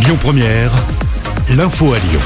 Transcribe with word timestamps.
Lyon 0.00 0.16
Première, 0.20 0.72
l'info 1.50 1.92
à 1.92 1.98
Lyon. 1.98 2.20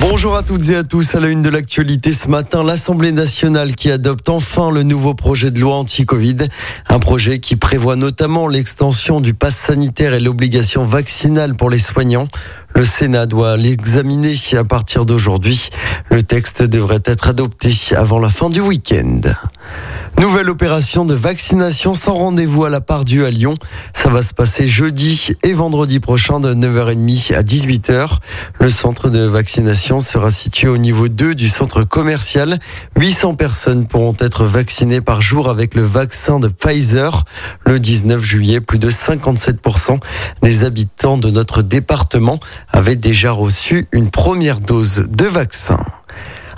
Bonjour 0.00 0.36
à 0.36 0.42
toutes 0.42 0.68
et 0.68 0.76
à 0.76 0.82
tous. 0.82 1.14
À 1.14 1.20
la 1.20 1.28
une 1.28 1.42
de 1.42 1.48
l'actualité 1.48 2.12
ce 2.12 2.28
matin, 2.28 2.62
l'Assemblée 2.62 3.10
nationale 3.10 3.74
qui 3.74 3.90
adopte 3.90 4.28
enfin 4.28 4.70
le 4.70 4.82
nouveau 4.82 5.14
projet 5.14 5.50
de 5.50 5.58
loi 5.60 5.76
anti-Covid. 5.76 6.48
Un 6.88 6.98
projet 6.98 7.38
qui 7.38 7.56
prévoit 7.56 7.96
notamment 7.96 8.48
l'extension 8.48 9.20
du 9.20 9.34
pass 9.34 9.56
sanitaire 9.56 10.14
et 10.14 10.20
l'obligation 10.20 10.84
vaccinale 10.84 11.54
pour 11.54 11.70
les 11.70 11.78
soignants. 11.78 12.28
Le 12.74 12.84
Sénat 12.84 13.26
doit 13.26 13.56
l'examiner 13.56 14.34
à 14.52 14.64
partir 14.64 15.06
d'aujourd'hui. 15.06 15.70
Le 16.10 16.22
texte 16.22 16.62
devrait 16.62 17.02
être 17.06 17.28
adopté 17.28 17.72
avant 17.96 18.18
la 18.18 18.30
fin 18.30 18.50
du 18.50 18.60
week-end. 18.60 19.20
Nouvelle 20.18 20.50
opération 20.50 21.04
de 21.04 21.14
vaccination 21.14 21.94
sans 21.94 22.14
rendez-vous 22.14 22.64
à 22.64 22.70
la 22.70 22.80
part 22.80 23.04
du 23.04 23.24
à 23.24 23.30
Lyon. 23.30 23.54
Ça 23.92 24.08
va 24.08 24.20
se 24.24 24.34
passer 24.34 24.66
jeudi 24.66 25.36
et 25.44 25.52
vendredi 25.52 26.00
prochain 26.00 26.40
de 26.40 26.52
9h30 26.54 27.36
à 27.36 27.42
18h. 27.44 28.18
Le 28.58 28.68
centre 28.68 29.10
de 29.10 29.20
vaccination 29.20 30.00
sera 30.00 30.32
situé 30.32 30.66
au 30.66 30.76
niveau 30.76 31.06
2 31.06 31.36
du 31.36 31.48
centre 31.48 31.84
commercial. 31.84 32.58
800 32.98 33.36
personnes 33.36 33.86
pourront 33.86 34.16
être 34.18 34.42
vaccinées 34.42 35.00
par 35.00 35.22
jour 35.22 35.48
avec 35.48 35.76
le 35.76 35.82
vaccin 35.82 36.40
de 36.40 36.48
Pfizer. 36.48 37.24
Le 37.64 37.78
19 37.78 38.20
juillet, 38.20 38.60
plus 38.60 38.80
de 38.80 38.90
57% 38.90 40.00
des 40.42 40.64
habitants 40.64 41.18
de 41.18 41.30
notre 41.30 41.62
département 41.62 42.40
avaient 42.72 42.96
déjà 42.96 43.30
reçu 43.30 43.86
une 43.92 44.10
première 44.10 44.60
dose 44.60 45.06
de 45.08 45.26
vaccin. 45.26 45.78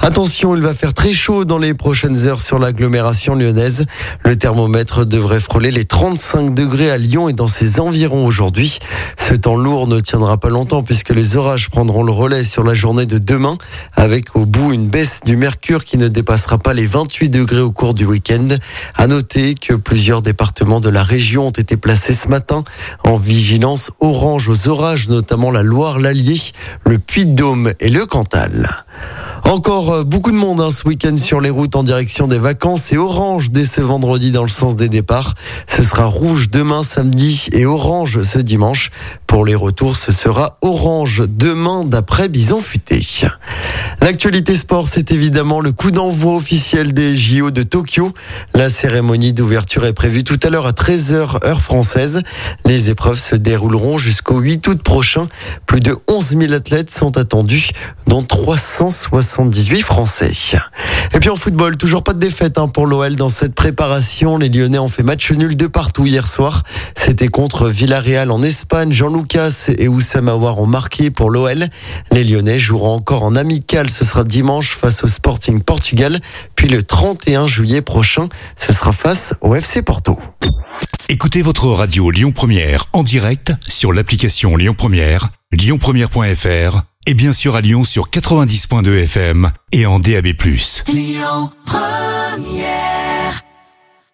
Attention, 0.02 0.56
il 0.56 0.62
va 0.62 0.72
faire 0.72 0.94
très 0.94 1.12
chaud 1.12 1.44
dans 1.44 1.58
les 1.58 1.74
prochaines 1.74 2.26
heures 2.26 2.40
sur 2.40 2.58
l'agglomération 2.58 3.34
lyonnaise. 3.34 3.84
Le 4.24 4.34
thermomètre 4.34 5.04
devrait 5.04 5.40
frôler 5.40 5.70
les 5.70 5.84
35 5.84 6.54
degrés 6.54 6.90
à 6.90 6.96
Lyon 6.96 7.28
et 7.28 7.34
dans 7.34 7.48
ses 7.48 7.80
environs 7.80 8.24
aujourd'hui. 8.24 8.78
Ce 9.18 9.34
temps 9.34 9.56
lourd 9.56 9.88
ne 9.88 10.00
tiendra 10.00 10.38
pas 10.38 10.48
longtemps 10.48 10.82
puisque 10.82 11.10
les 11.10 11.36
orages 11.36 11.68
prendront 11.68 12.02
le 12.02 12.12
relais 12.12 12.44
sur 12.44 12.64
la 12.64 12.72
journée 12.72 13.04
de 13.04 13.18
demain 13.18 13.58
avec 13.94 14.34
au 14.36 14.46
bout 14.46 14.72
une 14.72 14.88
baisse 14.88 15.20
du 15.26 15.36
mercure 15.36 15.84
qui 15.84 15.98
ne 15.98 16.08
dépassera 16.08 16.56
pas 16.56 16.72
les 16.72 16.86
28 16.86 17.28
degrés 17.28 17.60
au 17.60 17.70
cours 17.70 17.92
du 17.92 18.06
week-end. 18.06 18.48
À 18.96 19.06
noter 19.06 19.54
que 19.54 19.74
plusieurs 19.74 20.22
départements 20.22 20.80
de 20.80 20.88
la 20.88 21.02
région 21.02 21.48
ont 21.48 21.50
été 21.50 21.76
placés 21.76 22.14
ce 22.14 22.28
matin 22.28 22.64
en 23.04 23.16
vigilance 23.18 23.90
orange 24.00 24.48
aux 24.48 24.68
orages, 24.68 25.10
notamment 25.10 25.50
la 25.50 25.62
Loire, 25.62 25.98
l'Allier, 25.98 26.40
le 26.86 26.98
Puy-de-Dôme 26.98 27.74
et 27.80 27.90
le 27.90 28.06
Cantal. 28.06 28.66
Encore 29.50 29.90
euh, 29.90 30.04
beaucoup 30.04 30.30
de 30.30 30.36
monde 30.36 30.60
hein, 30.60 30.70
ce 30.70 30.86
week-end 30.86 31.16
sur 31.16 31.40
les 31.40 31.50
routes 31.50 31.74
en 31.74 31.82
direction 31.82 32.28
des 32.28 32.38
vacances 32.38 32.92
et 32.92 32.96
orange 32.96 33.50
dès 33.50 33.64
ce 33.64 33.80
vendredi 33.80 34.30
dans 34.30 34.44
le 34.44 34.48
sens 34.48 34.76
des 34.76 34.88
départs. 34.88 35.34
Ce 35.66 35.82
sera 35.82 36.04
rouge 36.04 36.50
demain 36.50 36.84
samedi 36.84 37.48
et 37.50 37.66
orange 37.66 38.22
ce 38.22 38.38
dimanche. 38.38 38.92
Pour 39.26 39.44
les 39.44 39.56
retours, 39.56 39.96
ce 39.96 40.12
sera 40.12 40.58
orange 40.60 41.24
demain 41.26 41.84
d'après 41.84 42.28
Bison 42.28 42.60
Futé. 42.60 43.04
L'actualité 44.02 44.56
sport, 44.56 44.88
c'est 44.88 45.12
évidemment 45.12 45.60
le 45.60 45.72
coup 45.72 45.90
d'envoi 45.90 46.34
officiel 46.34 46.94
des 46.94 47.14
JO 47.14 47.50
de 47.50 47.62
Tokyo. 47.62 48.14
La 48.54 48.70
cérémonie 48.70 49.34
d'ouverture 49.34 49.84
est 49.84 49.92
prévue 49.92 50.24
tout 50.24 50.40
à 50.42 50.48
l'heure 50.48 50.66
à 50.66 50.72
13h 50.72 51.44
heure 51.44 51.60
française. 51.60 52.22
Les 52.64 52.88
épreuves 52.88 53.18
se 53.18 53.36
dérouleront 53.36 53.98
jusqu'au 53.98 54.38
8 54.38 54.66
août 54.68 54.82
prochain. 54.82 55.28
Plus 55.66 55.80
de 55.80 55.94
11 56.08 56.36
000 56.38 56.52
athlètes 56.54 56.90
sont 56.90 57.18
attendus, 57.18 57.70
dont 58.06 58.22
378 58.22 59.82
Français. 59.82 60.30
Et 61.14 61.20
puis 61.20 61.28
en 61.28 61.36
football, 61.36 61.76
toujours 61.76 62.02
pas 62.02 62.14
de 62.14 62.20
défaite 62.20 62.56
hein, 62.56 62.68
pour 62.68 62.86
l'OL 62.86 63.16
dans 63.16 63.28
cette 63.28 63.54
préparation. 63.54 64.38
Les 64.38 64.48
Lyonnais 64.48 64.78
ont 64.78 64.88
fait 64.88 65.02
match 65.02 65.30
nul 65.30 65.58
de 65.58 65.66
partout 65.66 66.06
hier 66.06 66.26
soir. 66.26 66.62
C'était 66.96 67.28
contre 67.28 67.68
Villarreal 67.68 68.30
en 68.30 68.40
Espagne. 68.42 68.92
Jean 68.92 69.14
Lucas 69.14 69.66
et 69.76 69.88
Oussam 69.88 70.28
Aouar 70.28 70.58
ont 70.58 70.66
marqué 70.66 71.10
pour 71.10 71.28
l'OL. 71.30 71.66
Les 72.10 72.24
Lyonnais 72.24 72.58
joueront 72.58 72.94
encore 72.94 73.24
en 73.24 73.36
amical. 73.36 73.89
Ce 73.90 74.04
sera 74.04 74.24
dimanche 74.24 74.76
face 74.76 75.04
au 75.04 75.08
Sporting 75.08 75.60
Portugal. 75.60 76.20
Puis 76.54 76.68
le 76.68 76.82
31 76.82 77.46
juillet 77.46 77.82
prochain, 77.82 78.28
ce 78.56 78.72
sera 78.72 78.92
face 78.92 79.34
au 79.40 79.54
FC 79.54 79.82
Porto. 79.82 80.18
Écoutez 81.08 81.42
votre 81.42 81.66
radio 81.66 82.10
Lyon 82.10 82.32
Première 82.32 82.86
en 82.92 83.02
direct 83.02 83.52
sur 83.68 83.92
l'application 83.92 84.56
Lyon 84.56 84.74
Première, 84.76 85.30
lyonpremière.fr 85.52 86.82
et 87.06 87.14
bien 87.14 87.32
sûr 87.32 87.56
à 87.56 87.60
Lyon 87.60 87.84
sur 87.84 88.10
90.2 88.10 89.04
FM 89.04 89.50
et 89.72 89.86
en 89.86 89.98
DAB+. 89.98 90.28
Lyon 90.88 91.50
Première 91.66 92.99